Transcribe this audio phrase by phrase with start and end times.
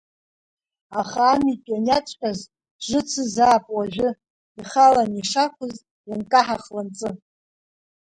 [0.99, 2.39] Аха амитә ианиаҵәҟьаз
[2.85, 4.09] жыцызаап уажәы,
[4.59, 5.75] Ихалан ишақәыз,
[6.09, 7.09] ианкаҳа хланҵы.